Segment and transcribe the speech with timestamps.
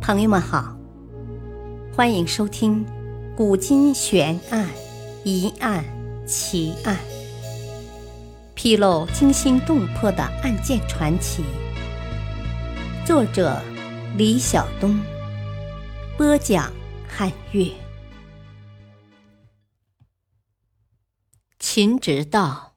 [0.00, 0.74] 朋友们好，
[1.94, 2.84] 欢迎收听
[3.36, 4.66] 《古今悬案、
[5.24, 5.84] 疑案、
[6.26, 6.96] 奇案》，
[8.54, 11.44] 披露惊心动魄的案件传奇。
[13.06, 13.60] 作者：
[14.16, 14.98] 李晓东，
[16.16, 16.72] 播讲：
[17.06, 17.70] 汉月。
[21.58, 22.72] 秦直道，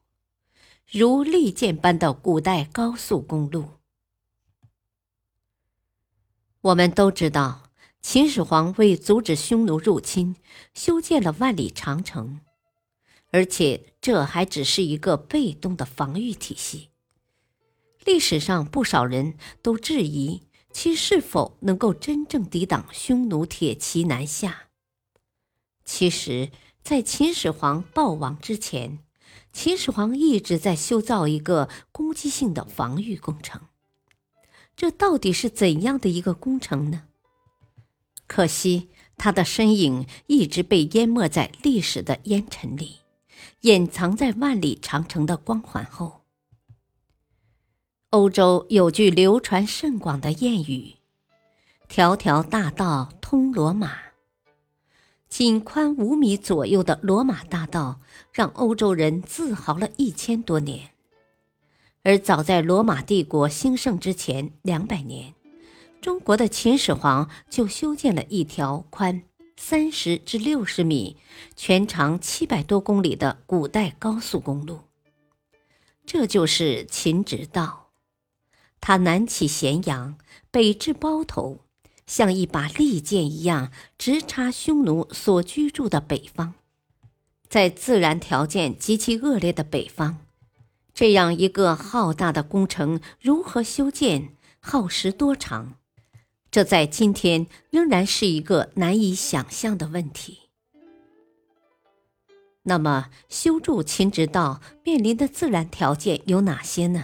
[0.92, 3.66] 如利剑般的古代高速公路。
[6.64, 7.64] 我们都知道，
[8.02, 10.38] 秦始皇为阻止匈奴入侵，
[10.74, 12.40] 修建了万里长城，
[13.32, 16.92] 而且这还只是一个被动的防御体系。
[18.06, 24.70] 历史上不少人都质疑其是否能够真正抵挡匈奴铁骑南下。
[25.84, 26.50] 其实，
[26.82, 29.00] 在秦始皇暴亡之前，
[29.52, 33.60] 秦始皇一直在修造一个攻击性的防御工程。
[34.76, 37.04] 这到底是怎样的一个工程呢？
[38.28, 43.00] 可惜他的身影一直被淹没在历史的烟尘里，
[43.62, 46.22] 隐藏在万里长城的光环后。
[48.10, 50.96] 欧洲有句流传甚广的谚语
[51.90, 53.98] ：“条条大道通罗马。”
[55.30, 60.93] 仅宽五米左右的罗马大道，让欧洲人自豪了一千多年。
[62.04, 65.34] 而早在罗马帝国兴盛之前两百年，
[66.02, 69.24] 中国的秦始皇就修建了一条宽
[69.56, 71.16] 三十至六十米、
[71.56, 74.82] 全长七百多公里的古代高速公路。
[76.06, 77.92] 这就是秦直道。
[78.82, 80.18] 它南起咸阳，
[80.52, 81.62] 北至包头，
[82.06, 86.56] 像一把利剑一样直插匈奴所居住的北方。
[87.48, 90.23] 在自然条件极其恶劣的北方。
[90.94, 95.74] 这样一个浩大的工程如何修建，耗时多长？
[96.52, 100.42] 这在今天仍然是一个难以想象的问题。
[102.62, 107.04] 那么，修筑秦直道面临的自然条件有哪些呢？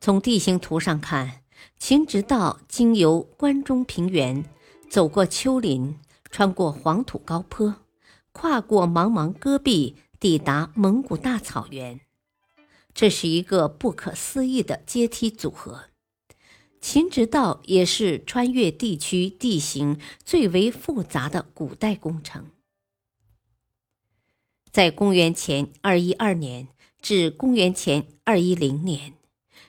[0.00, 1.42] 从地形图上看，
[1.78, 4.44] 秦直道经由关中平原，
[4.88, 5.98] 走过丘陵，
[6.30, 7.74] 穿过黄土高坡，
[8.30, 12.00] 跨过茫茫戈壁，抵达蒙古大草原。
[12.98, 15.84] 这是一个不可思议的阶梯组合。
[16.80, 22.50] 秦直道也是穿越地区地形最为复杂的古代工程。
[24.72, 26.66] 在公元前二一二年
[27.00, 29.12] 至公元前二一零年，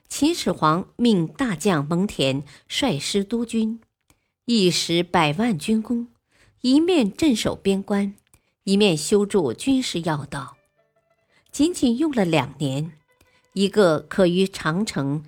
[0.07, 3.79] 秦始皇命大将蒙恬率师督军，
[4.45, 6.07] 一时百万军功，
[6.61, 8.15] 一面镇守边关，
[8.63, 10.57] 一面修筑军事要道，
[11.51, 12.93] 仅仅用了两年。
[13.59, 15.25] 一个可与长城、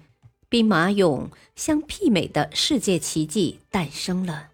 [0.47, 4.51] 兵马俑相媲美的世界奇迹诞生了。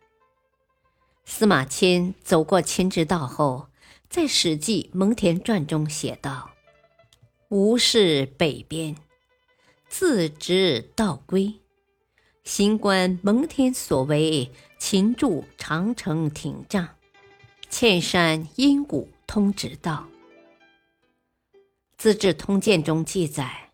[1.26, 3.68] 司马迁走过秦直道后，
[4.10, 6.50] 在《史记·蒙恬传》中写道
[7.50, 8.96] ：“吾视北边，
[9.88, 11.54] 自直道归，
[12.44, 14.50] 行观蒙恬所为，
[14.80, 16.90] 秦筑长城亭障，
[17.70, 20.08] 岘山阴谷通直道。”
[21.96, 23.66] 《资治通鉴》中记载。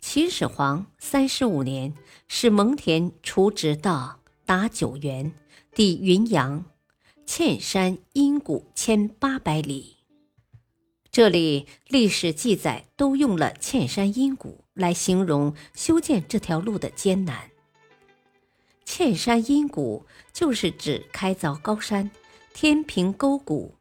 [0.00, 1.94] 秦始皇三十五年，
[2.26, 5.32] 使蒙恬除直道，达九原，
[5.74, 6.64] 抵云阳，
[7.26, 9.98] 岘山阴谷千八百里。
[11.12, 17.50] 这里历史记载都用了“岘山阴谷”来形容修建这条路的艰难。
[18.86, 22.10] 岘山阴谷就是指开凿高山、
[22.54, 23.74] 填平沟谷，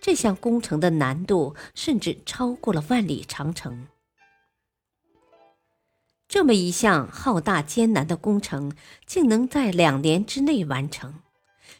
[0.00, 3.86] 这项工程的难度甚至超过了万里长城。
[6.28, 8.72] 这么一项浩大艰难的工程，
[9.06, 11.20] 竟能在两年之内完成，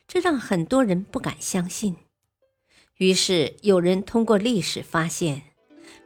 [0.06, 1.96] 这让很多人不敢相信。
[2.98, 5.42] 于是有人通过历史发现，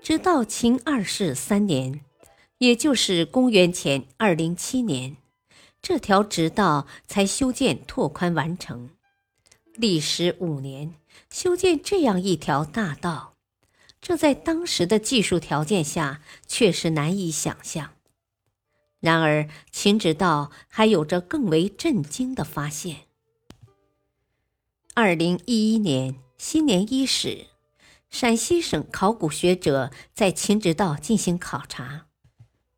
[0.02, 2.00] 直到秦二世三年，
[2.58, 5.18] 也就是公元前二零七年，
[5.82, 8.90] 这条直道才修建拓宽完成。
[9.74, 10.94] 历时五年
[11.30, 13.36] 修建这样一条大道，
[14.00, 17.92] 这在当时的技术条件下确实难以想象。
[19.00, 23.06] 然而，秦直道还有着更为震惊的发现。
[24.94, 27.46] 二零一一年新年伊始，
[28.10, 32.06] 陕西省考古学者在秦直道进行考察。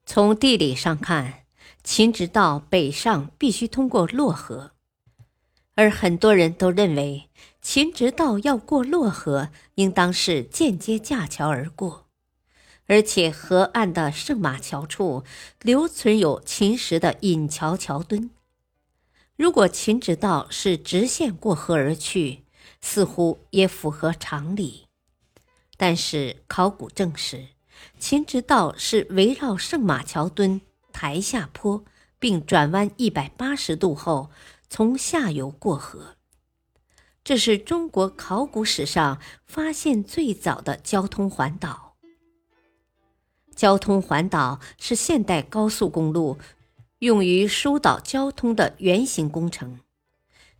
[0.06, 1.44] 从地理上看，
[1.82, 4.72] 秦直道北上必须通过洛河，
[5.74, 7.30] 而很多人都认为
[7.60, 12.06] 秦直道要过洛河，应当是间接架桥而过。
[12.92, 15.24] 而且河岸的圣马桥处
[15.62, 18.28] 留存有秦时的引桥桥墩，
[19.34, 22.44] 如果秦直道是直线过河而去，
[22.82, 24.88] 似乎也符合常理。
[25.78, 27.46] 但是考古证实，
[27.98, 30.60] 秦直道是围绕圣马桥墩
[30.92, 31.82] 抬下坡，
[32.18, 34.30] 并转弯一百八十度后，
[34.68, 36.16] 从下游过河。
[37.24, 41.81] 这是中国考古史上发现最早的交通环岛。
[43.54, 46.38] 交通环岛是现代高速公路
[46.98, 49.80] 用于疏导交通的原型工程。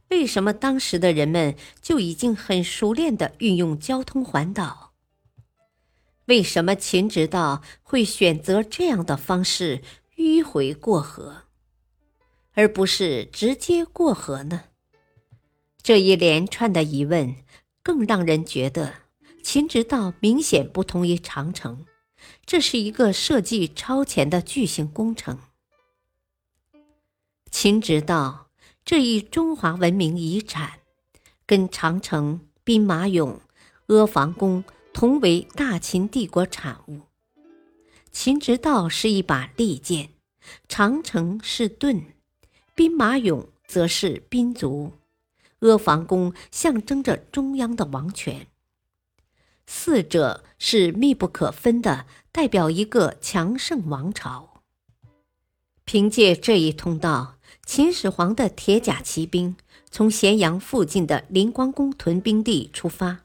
[0.09, 4.93] 为什么当时的人们就已经很熟练地运用交通环岛？
[6.27, 9.83] 为什么秦直道会选择这样的方式
[10.17, 11.43] 迂回过河，
[12.53, 14.65] 而不是直接过河呢？
[15.83, 17.35] 这一连串的疑问，
[17.83, 18.93] 更让人觉得
[19.43, 21.85] 秦直道明显不同于长城，
[22.45, 25.39] 这是一个设计超前的巨型工程。
[27.51, 28.49] 秦直道
[28.85, 30.81] 这一中华文明遗产，
[31.47, 33.41] 跟长城、兵马俑、
[33.87, 34.65] 阿房宫。
[34.95, 37.01] 同为大秦帝国产物，
[38.11, 40.11] 秦直道是一把利剑，
[40.69, 42.03] 长城是盾，
[42.75, 44.93] 兵马俑则是兵卒，
[45.61, 48.49] 阿房宫象征着中央的王权。
[49.75, 54.61] 四者是密不可分的，代表一个强盛王朝。
[55.87, 59.57] 凭借这一通道，秦始皇的铁甲骑兵
[59.91, 63.25] 从咸阳附近的灵光宫屯兵地出发。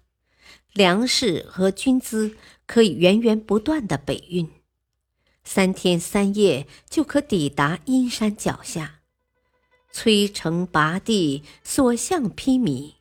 [0.71, 4.49] 粮食和军资可以源源不断的北运，
[5.43, 9.01] 三天三夜就可抵达阴山脚下，
[9.93, 12.93] 摧城拔地，所向披靡。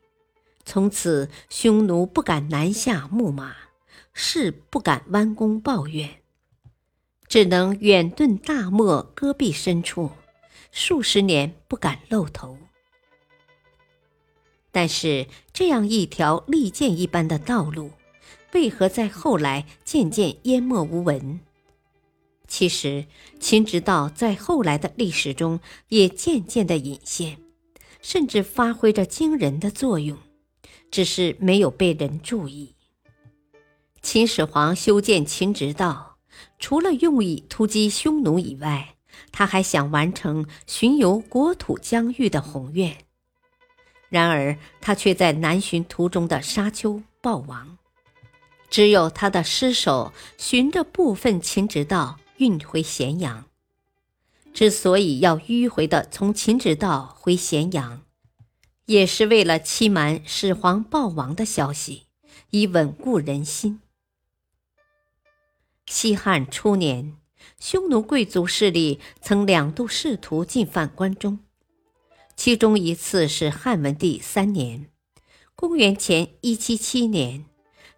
[0.69, 3.55] 从此，匈奴不敢南下牧马，
[4.13, 6.23] 士不敢弯弓抱怨，
[7.29, 10.11] 只能远遁大漠戈壁深处，
[10.73, 12.59] 数十年不敢露头。
[14.73, 17.93] 但是，这样一条利剑一般的道路，
[18.53, 21.39] 为何在后来渐渐淹没无闻？
[22.49, 23.07] 其实，
[23.39, 25.61] 秦直道在后来的历史中
[25.91, 27.39] 也渐渐的隐现，
[28.03, 30.19] 甚至发挥着惊人的作用，
[30.97, 32.75] 只是没有被人注意。
[34.01, 36.17] 秦始皇修建秦直道，
[36.59, 38.95] 除了用以突击匈奴以外，
[39.31, 42.97] 他还想完成巡游国土疆域的宏愿。
[44.09, 47.77] 然而，他却在南巡途中的沙丘暴亡。
[48.71, 53.45] 只有他的尸首循着部分秦直道运回咸阳。
[54.55, 58.01] 之所以要迂回的从秦直道回咸阳，
[58.87, 62.06] 也是为了欺瞒始皇暴亡的消息，
[62.50, 63.81] 以稳固人心。
[65.87, 67.17] 西汉初年，
[67.59, 71.41] 匈奴贵族势力曾两度试图进犯关中。
[72.37, 74.88] 其中一次是汉文帝三年，
[75.56, 77.47] 公元前一七七年，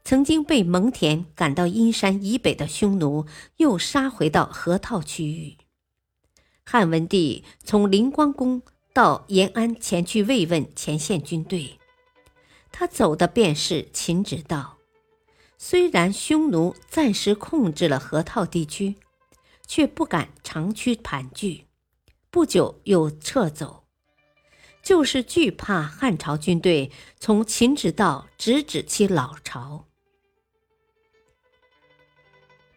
[0.05, 3.27] 曾经被蒙恬赶到阴山以北的匈奴
[3.59, 5.59] 又杀回到河套区域。
[6.65, 8.63] 汉文帝从灵光宫
[8.99, 11.79] 到延安前去慰问前线军队，
[12.73, 14.79] 他走的便是秦直道。
[15.57, 18.97] 虽然匈奴暂时控制了河套地区，
[19.69, 21.67] 却不敢长驱盘踞，
[22.29, 23.85] 不久又撤走。
[24.83, 26.91] 就是惧怕汉朝军队
[27.21, 29.87] 从秦直道直指其老巢。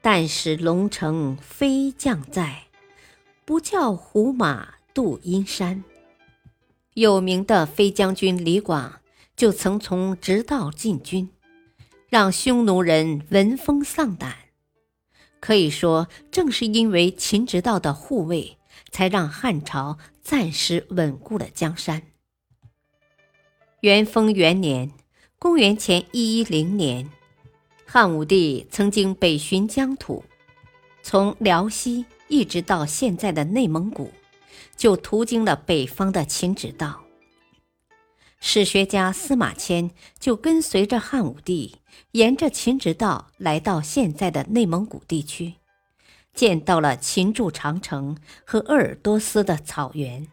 [0.03, 2.67] 但使龙城飞将在，
[3.43, 5.83] 不教胡马度阴山。
[6.93, 9.01] 有名的飞将军李广
[9.35, 11.29] 就曾从直道进军，
[12.09, 14.35] 让匈奴人闻风丧胆。
[15.39, 18.57] 可以说，正是因为秦直道的护卫。
[18.89, 22.03] 才让汉朝暂时稳固了江山。
[23.79, 24.91] 元丰元年
[25.39, 27.09] （公元前一一零年），
[27.87, 30.23] 汉武帝曾经北巡疆土，
[31.01, 34.11] 从辽西一直到现在的内蒙古，
[34.75, 37.03] 就途经了北方的秦直道。
[38.39, 41.75] 史学家司马迁就跟随着汉武帝，
[42.11, 45.53] 沿着秦直道来到现在的内蒙古地区。
[46.33, 50.27] 见到了秦筑长城和鄂尔多斯的草原，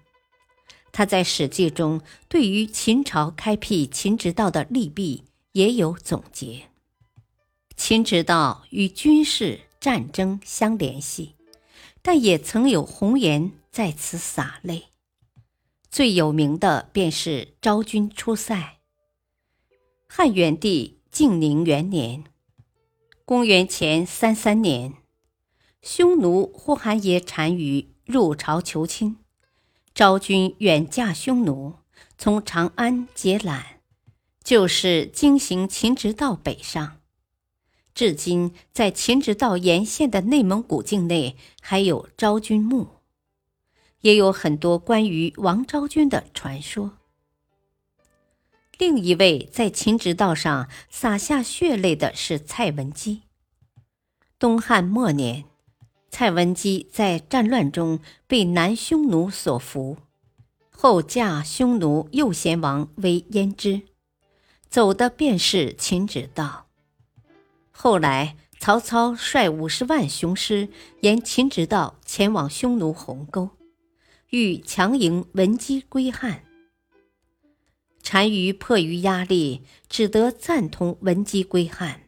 [0.93, 6.69] 他在《史记》中对于秦朝开辟秦直道的利弊也有总结。
[7.77, 11.35] 秦直道与军事战争相联系，
[12.01, 14.87] 但也曾有红颜在此洒泪。
[15.89, 18.81] 最有名的便是昭君出塞。
[20.09, 22.25] 汉元帝晋宁元年
[23.25, 24.95] （公元前三三年）。
[25.81, 29.19] 匈奴呼韩邪单于入朝求亲，
[29.95, 31.77] 昭君远嫁匈奴，
[32.19, 33.79] 从长安劫揽，
[34.43, 37.01] 就是经行秦直道北上。
[37.95, 42.98] 至今，在秦直道沿线的内蒙古境内，还有昭君墓，
[44.01, 46.93] 也有很多关于王昭君的传说。
[48.79, 53.23] 另一位在秦直道上洒下血泪的是蔡文姬。
[54.39, 55.45] 东汉末年，
[56.11, 59.97] 蔡文姬在战乱中被南匈奴所俘，
[60.71, 63.83] 后嫁匈奴右贤王为胭脂，
[64.69, 66.67] 走的便是秦直道。
[67.73, 70.69] 后来，曹操率五十万雄师
[71.01, 73.51] 沿秦直道前往匈奴鸿沟，
[74.31, 76.45] 欲强迎文姬归汉。
[78.03, 82.03] 单于迫于压力，只得赞同文姬归汉。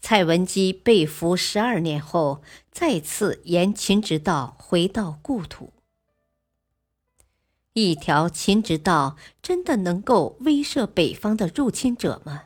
[0.00, 5.72] 蔡文姬被俘十二年后，再次沿秦直道回到故土。
[7.72, 12.44] 一条秦直道真的能够威慑北方的入侵者吗？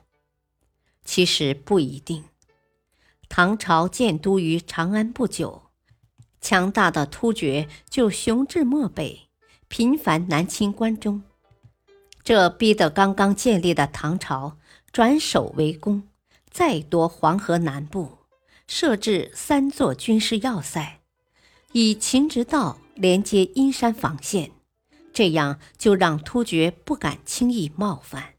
[1.05, 2.25] 其实不一定。
[3.29, 5.71] 唐朝建都于长安不久，
[6.43, 9.29] 强大的突厥就雄至漠北，
[9.69, 11.23] 频繁南侵关中。
[12.25, 14.59] 这逼得刚刚建立的唐朝
[14.93, 16.03] 转守为攻，
[16.51, 18.19] 再夺黄河南部，
[18.67, 21.01] 设置三座军事要塞，
[21.73, 24.51] 以秦直道连接阴山防线，
[25.13, 28.35] 这样就让突厥不敢轻易冒犯。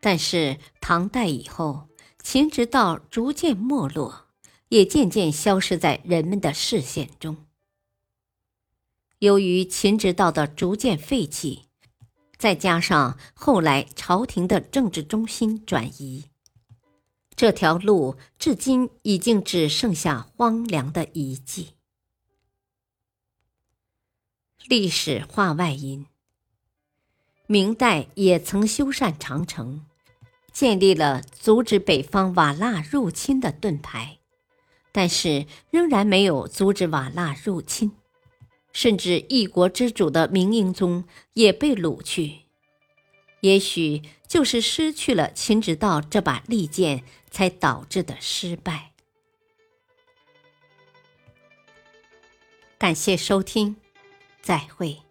[0.00, 1.88] 但是唐代以后，
[2.22, 4.27] 秦直道逐渐没落，
[4.68, 7.36] 也渐渐消失在人们的视线中。
[9.18, 11.64] 由于秦直道的逐渐废弃。
[12.38, 16.26] 再加上后来朝廷的政治中心转移，
[17.34, 21.70] 这条路至今已经只剩下荒凉的遗迹。
[24.68, 26.06] 历史话外音：
[27.48, 29.84] 明代也曾修缮长城，
[30.52, 34.20] 建立了阻止北方瓦剌入侵的盾牌，
[34.98, 37.92] 但是仍然没有阻止瓦剌入侵。
[38.72, 42.40] 甚至一国之主的明英宗也被掳去，
[43.42, 48.90] 也许就是失去了秦直道这把利剑，才导致的失败。
[52.76, 53.76] 感谢收听，
[54.42, 55.07] 再会。